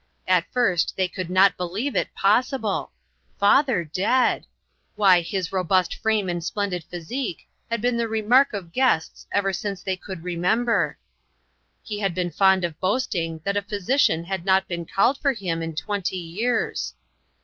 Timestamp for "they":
0.97-1.07, 9.83-9.95